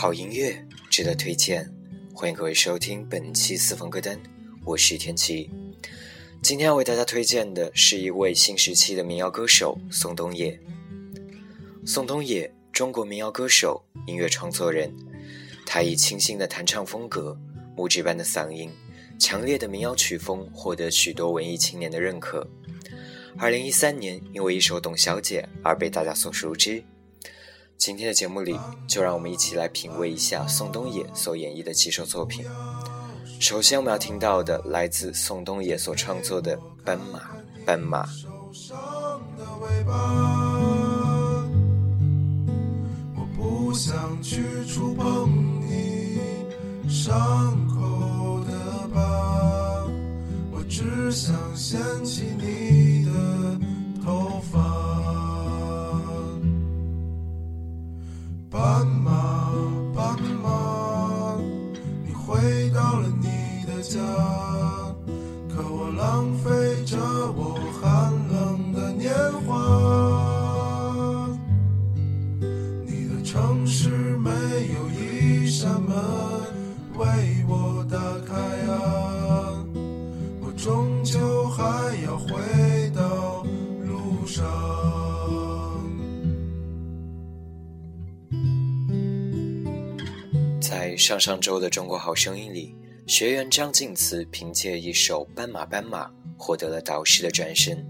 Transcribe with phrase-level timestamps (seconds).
[0.00, 1.68] 好音乐值得推荐，
[2.14, 4.16] 欢迎各位收听本期四分歌单，
[4.64, 5.50] 我是天琪。
[6.40, 10.56] 今天要为大家推荐的是一位新时期的民谣歌手宋冬野。
[11.84, 14.94] 宋冬野，中国民谣歌手、音乐创作人，
[15.66, 17.36] 他以清新的弹唱风格、
[17.76, 18.70] 木质般的嗓音、
[19.18, 22.48] 强烈的民谣曲风，获得许多文艺青年的认可。
[23.36, 26.84] 二零一三年，因为一首《董小姐》而被大家所熟知。
[27.78, 28.58] 今天的节目里，
[28.88, 32.44] 就让我们一起来品味一下宋冬野所演绎的几首作品。
[33.38, 37.20] 首先，我们要听到的来自宋冬野所创作的《斑马，
[37.64, 38.04] 斑马》。
[43.14, 46.18] 我不想去触碰你
[46.90, 49.86] 伤口的疤，
[50.50, 52.77] 我只想掀起你
[62.04, 63.98] 你回到了你的家，
[65.48, 66.96] 可我浪费着
[67.36, 69.12] 我寒冷的年
[69.46, 71.28] 华。
[72.84, 74.30] 你的城市没
[74.74, 75.94] 有一扇门
[76.96, 77.06] 为
[77.48, 78.34] 我打开
[78.70, 79.07] 啊，
[90.98, 92.74] 上上周的《中国好声音》里，
[93.06, 97.86] 学员张静慈凭借一首《斑马斑马》获得了导师的转身，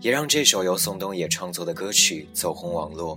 [0.00, 3.16] 也让这首由宋冬野创作的歌曲走红网络。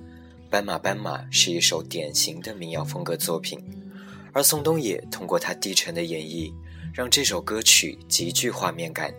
[0.50, 3.58] 《斑马斑马》是一首典型的民谣风格作品，
[4.34, 6.52] 而宋冬野通过他低沉的演绎，
[6.92, 9.12] 让这首歌曲极具画面感。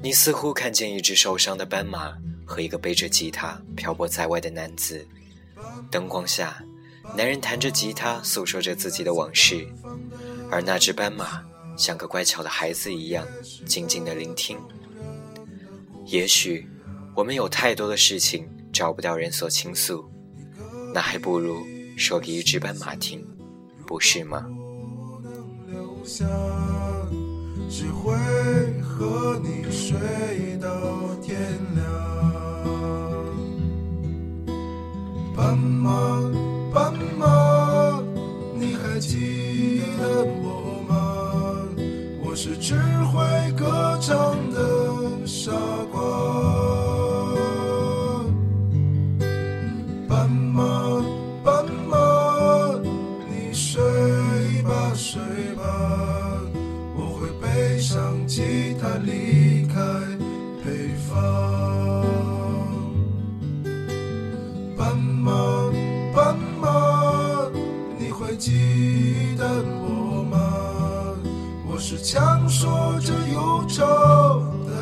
[0.00, 5.04] 你似乎看见一只受伤的斑马和一个背着吉他漂泊在外的男子，
[5.90, 6.64] 灯光下。
[7.16, 9.66] 男人弹着吉他，诉说着自己的往事，
[10.50, 11.42] 而那只斑马
[11.76, 13.26] 像个乖巧的孩子一样，
[13.66, 14.58] 静静的聆听。
[16.06, 16.66] 也许
[17.14, 20.04] 我们有太多的事情找不到人所倾诉，
[20.94, 21.64] 那还不如
[21.96, 23.26] 说给一只斑马听，
[23.86, 24.46] 不是吗？
[27.68, 28.12] 只会
[28.82, 29.96] 和你睡
[30.60, 30.68] 到
[31.22, 31.38] 天
[31.74, 31.84] 亮，
[35.36, 36.59] 斑马。
[36.72, 37.09] 斑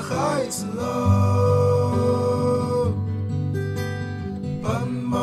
[0.09, 0.83] 孩子啊。
[4.63, 5.19] 斑马，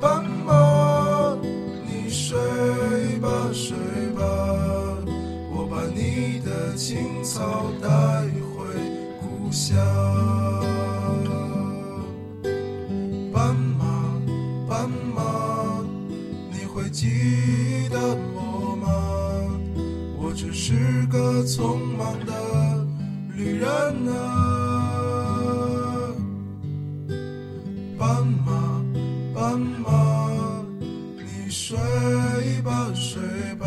[0.00, 1.36] 斑马，
[1.86, 2.36] 你睡
[3.20, 3.76] 吧睡
[4.16, 4.22] 吧，
[5.52, 7.88] 我把你的青草带
[8.50, 8.66] 回
[9.20, 9.78] 故乡。
[13.32, 13.84] 斑马，
[14.68, 15.84] 斑马，
[16.52, 17.98] 你会记得
[18.34, 18.88] 我吗？
[20.18, 21.78] 我只是个匆
[31.50, 31.76] 睡
[32.62, 33.20] 吧睡
[33.58, 33.66] 吧，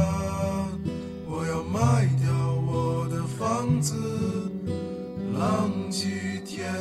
[1.27, 2.31] 我要卖掉
[2.65, 3.93] 我的房子，
[5.37, 6.09] 浪迹
[6.45, 6.71] 天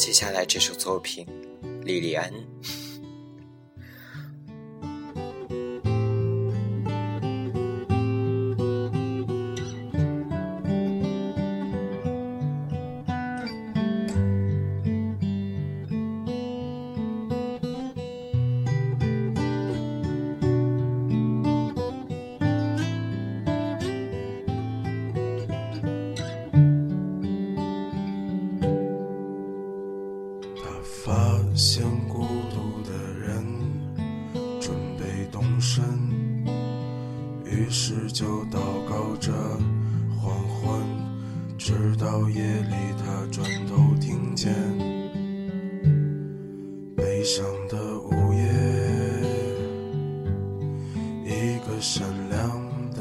[0.00, 1.26] 接下来这首作品，
[1.84, 2.32] 莉莉安。
[51.80, 52.38] 善良
[52.90, 53.00] 的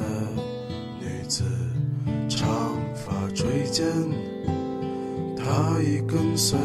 [1.01, 1.43] 女子，
[2.29, 2.47] 长
[2.95, 3.85] 发垂肩，
[5.35, 6.57] 她已跟随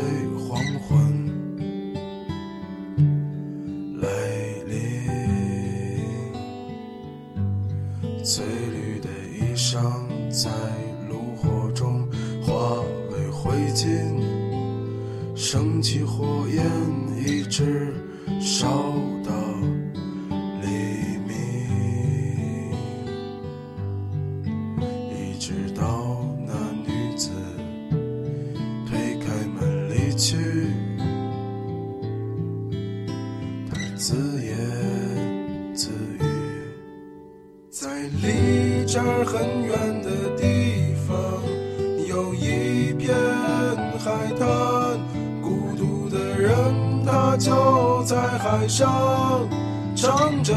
[48.57, 49.49] 海上
[49.97, 50.55] 唱着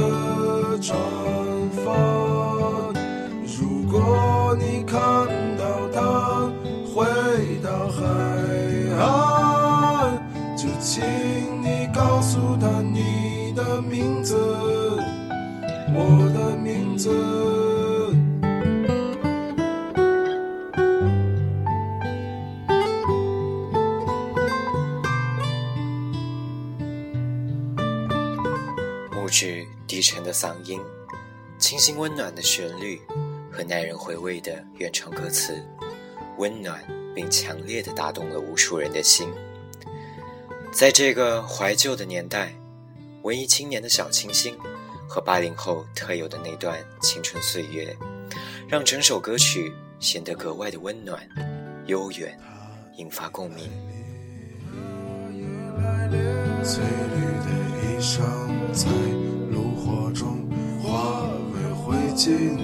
[0.79, 0.95] 船
[1.83, 2.93] 帆。
[3.43, 5.01] 如果你看
[5.57, 6.47] 到他
[6.93, 7.03] 回
[7.63, 8.03] 到海
[8.99, 10.21] 岸，
[10.55, 11.03] 就请
[11.63, 14.37] 你告诉他你的名字，
[15.91, 17.09] 我的名字。
[29.97, 30.79] 低沉的嗓音，
[31.57, 33.01] 清新温暖的旋律
[33.51, 35.59] 和耐人回味的原唱歌词，
[36.37, 36.85] 温暖
[37.15, 39.27] 并强烈的打动了无数人的心。
[40.71, 42.53] 在这个怀旧的年代，
[43.23, 44.55] 文艺青年的小清新
[45.09, 47.97] 和八零后特有的那段青春岁月，
[48.67, 51.27] 让整首歌曲显得格外的温暖、
[51.87, 52.39] 悠远，
[52.97, 53.67] 引发共鸣。
[59.87, 60.45] 火中
[60.83, 61.23] 化
[61.53, 62.59] 为灰烬，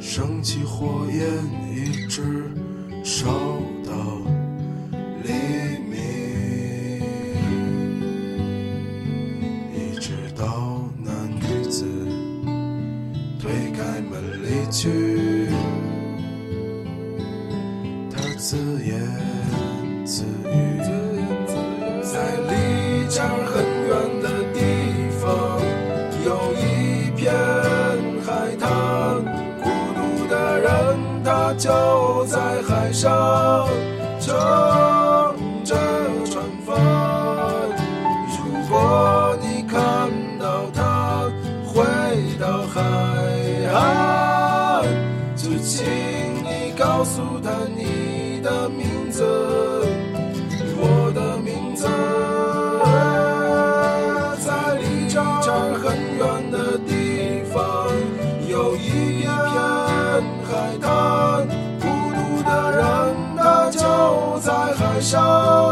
[0.00, 1.20] 升起火焰
[1.70, 2.50] 一直
[3.04, 3.28] 烧
[65.00, 65.67] 上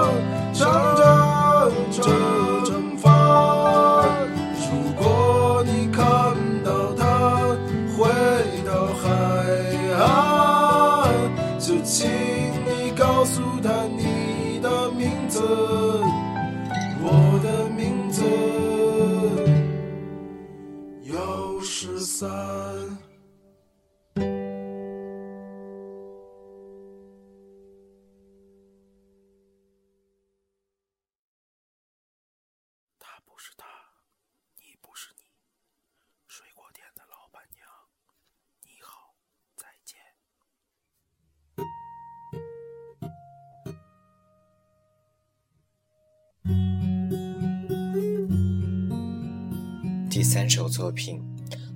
[50.17, 51.23] 第三首作品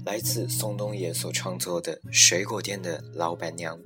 [0.07, 3.77] 来自宋冬野所创作的《水果店的老板娘》。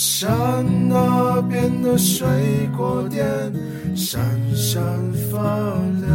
[0.00, 2.24] 山那边的水
[2.76, 3.26] 果店
[3.96, 4.20] 闪
[4.54, 4.80] 闪
[5.28, 6.08] 发亮，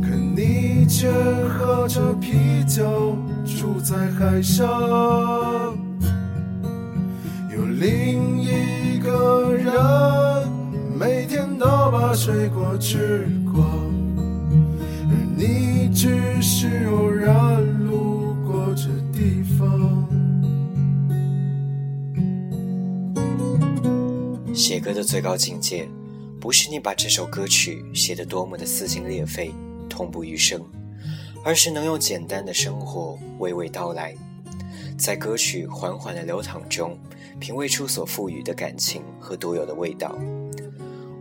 [0.00, 1.10] 可你却
[1.58, 4.64] 喝着啤酒住在海上。
[7.52, 9.74] 有另一个人
[10.96, 13.66] 每天都把水果吃光，
[15.10, 17.34] 而你只是偶然
[24.66, 25.88] 写歌的最高境界，
[26.40, 29.52] 不是你把这首歌曲写得多么的撕心裂肺、
[29.88, 30.60] 痛不欲生，
[31.44, 34.12] 而是能用简单的生活娓娓道来，
[34.98, 36.98] 在歌曲缓缓的流淌中，
[37.38, 40.18] 品味出所赋予的感情和独有的味道。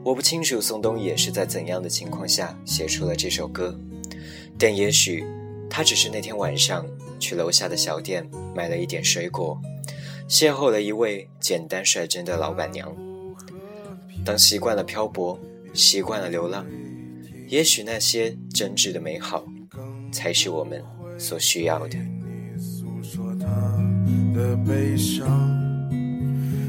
[0.04, 3.80] 我不清楚宋冬野是在怎样的情况下写出了这首歌，
[4.58, 5.24] 但也许
[5.70, 6.84] 他只是那天晚上
[7.20, 9.62] 去楼下的小店买了一点水果，
[10.28, 12.92] 邂逅了一位简单率真的老板娘。
[14.26, 15.40] 当习惯了漂泊，
[15.72, 16.66] 习惯了流浪，
[17.48, 19.46] 也许那些真挚的美好，
[20.12, 20.84] 才是我们
[21.20, 21.96] 所需要的。
[24.34, 25.26] 的悲伤，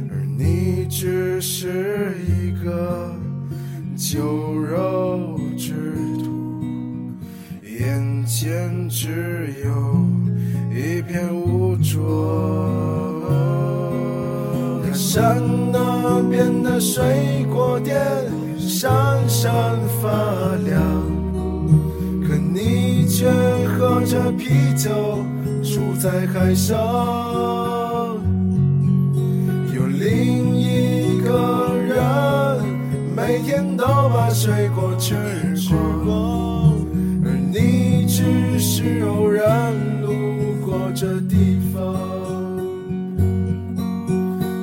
[0.08, 3.12] 而你只是一个
[3.96, 5.72] 酒肉之
[6.22, 7.10] 徒，
[7.64, 10.06] 眼前只有
[10.70, 13.20] 一片污浊。
[14.84, 17.35] 他山那边的水
[19.46, 19.54] 闪
[20.02, 20.08] 发
[20.64, 20.82] 亮。
[22.26, 23.30] 可你却
[23.78, 24.90] 喝着啤酒
[25.62, 26.76] 住在海上，
[29.72, 31.94] 有另一个人
[33.14, 35.14] 每天都把水果吃
[36.04, 36.74] 光，
[37.24, 39.72] 而你只是偶然
[40.02, 40.10] 路
[40.66, 41.94] 过这地方。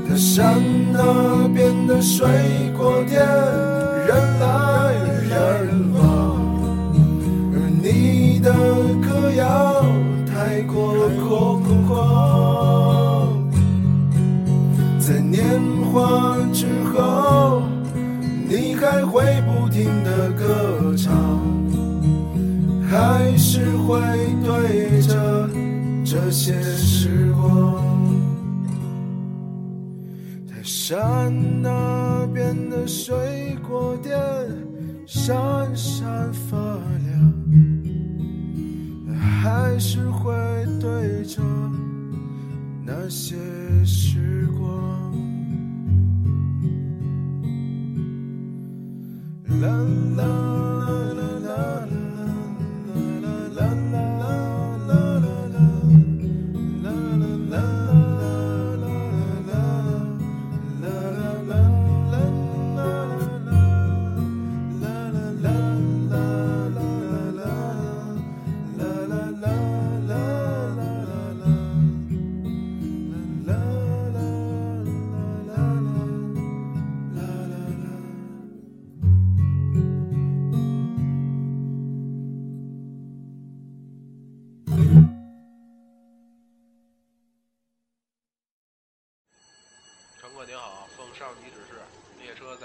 [0.09, 0.61] 他山
[0.91, 2.27] 那边的水
[2.77, 3.25] 果店，
[23.93, 23.99] 会
[24.43, 25.47] 对着
[26.03, 27.79] 这些时光。
[30.49, 31.31] 泰山
[31.61, 34.17] 那边的水果店
[35.05, 35.35] 闪
[35.75, 36.57] 闪发
[37.05, 37.33] 亮，
[39.21, 40.33] 还是会
[40.79, 41.43] 对着
[42.83, 43.35] 那些
[43.85, 44.71] 时光。
[49.61, 49.67] 啦
[50.17, 50.82] 啦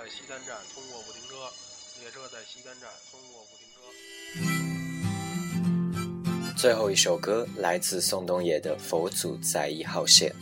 [0.09, 1.35] 在西单站通过不停车。
[2.01, 3.77] 列车在西单站通过不停车。
[6.57, 10.33] 最后一首歌来自宋冬野的《佛祖在一号线》。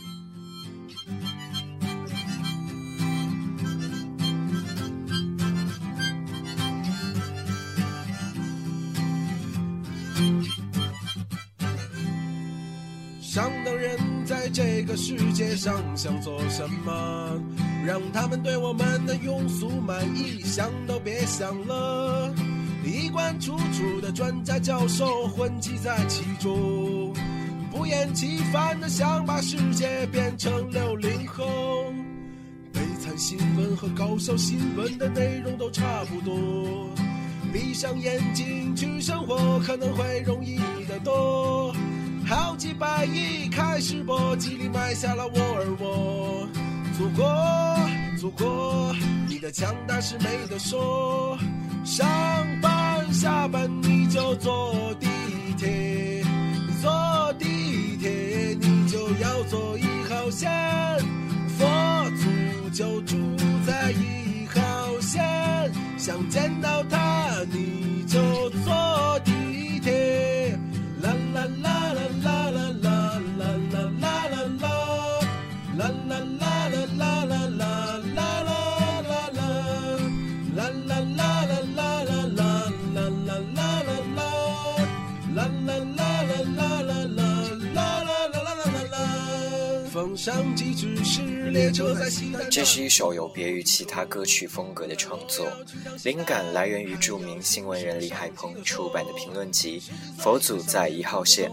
[13.21, 17.56] 上等人在这个世界上想做什么？
[17.87, 22.35] 让他们对我们的庸俗满意，想都别想了。
[22.83, 27.13] 衣冠楚楚的专家教授混迹在其中，
[27.71, 31.45] 不厌其烦的想把世界变成六零后。
[32.73, 36.89] 悲惨新闻和搞笑新闻的内容都差不多，
[37.53, 41.73] 闭上眼睛去生活可能会容易得多。
[42.25, 46.66] 好几百亿开始播，激励埋下了我而我。
[46.97, 47.23] 祖国，
[48.19, 48.91] 祖国，
[49.29, 51.37] 你的强大是没得说。
[51.85, 52.07] 上
[52.59, 55.07] 班下班你就坐地
[55.55, 56.23] 铁，
[56.81, 60.51] 坐地铁你就要坐一号线。
[61.55, 61.67] 佛
[62.17, 63.15] 祖就住
[63.67, 65.23] 在一号线，
[65.99, 70.57] 想见到他你就坐地铁。
[71.03, 72.01] 啦啦啦啦
[92.51, 95.47] 这是一首有别于其他歌曲风格的创作，
[96.03, 99.79] 灵感来源于著名新闻人李海鹏出版的评论集
[100.21, 101.49] 《佛祖在一号线》。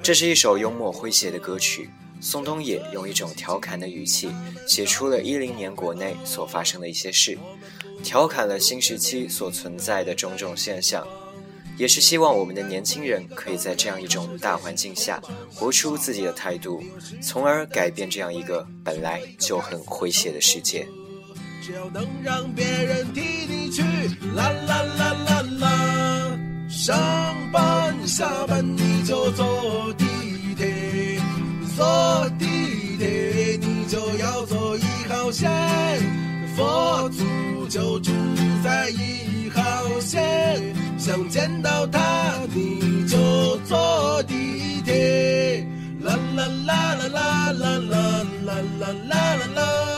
[0.00, 1.90] 这是一首幽默诙谐的歌曲，
[2.20, 4.30] 宋冬野用一种调侃的语气
[4.64, 7.36] 写出了一零年国内所发生的一些事，
[8.04, 11.04] 调侃了新时期所存在的种种现象。
[11.78, 15.22] 也是希望我们的年轻人可以在这样一种大环境下
[15.54, 16.82] 活出自己的态度，
[17.22, 20.86] 从而改变这样一个本来就很诙谐的世界。
[21.62, 23.82] 只要能让别人替你去
[24.34, 26.98] 啦啦啦啦啦，上
[27.52, 30.04] 班下班你就坐地
[30.56, 31.20] 铁，
[31.76, 32.46] 坐地
[32.98, 35.48] 铁你就要坐一号线，
[36.56, 38.10] 佛祖就住
[38.64, 40.87] 在一号线。
[40.98, 42.00] 想见到他，
[42.52, 45.64] 你就坐地铁。
[46.02, 49.14] 啦啦啦啦啦啦啦啦啦啦
[49.54, 49.97] 啦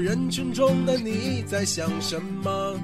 [0.00, 2.74] 人群中的你在想什么？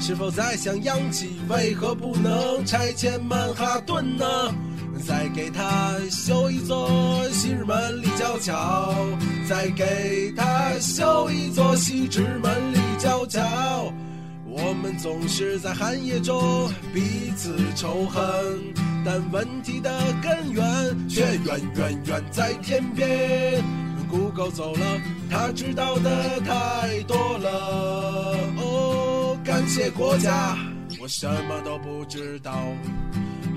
[0.00, 1.30] 是否在想洋气？
[1.48, 4.24] 为何不能拆迁曼哈顿呢？
[5.06, 8.94] 再给他修一座西直门立交桥，
[9.48, 13.40] 再给他修一座西直门立交桥。
[14.44, 18.24] 我们总是在寒夜中彼此仇恨，
[19.04, 20.64] 但问题的根源
[21.08, 23.62] 却远远远在天边。
[24.10, 28.36] 谷歌走了，他知道的太多了。
[28.56, 30.56] 哦，感谢国家，
[31.00, 32.52] 我什么都不知道。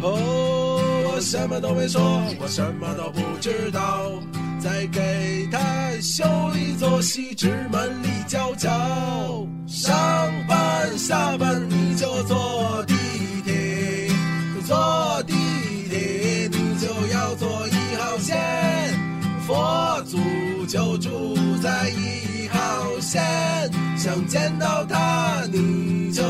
[0.01, 0.81] 哦，
[1.13, 2.01] 我什么都没说，
[2.39, 4.11] 我什么都不知道。
[4.59, 5.59] 再给他
[6.01, 6.23] 修
[6.55, 9.97] 一座西直门立交桥，上
[10.47, 12.93] 班下班你就坐地
[13.43, 14.07] 铁，
[14.67, 15.33] 坐地
[15.89, 18.37] 铁你就要坐一号线，
[19.47, 19.80] 佛。
[20.65, 23.21] 就住在一号线，
[23.97, 26.23] 想见到他你就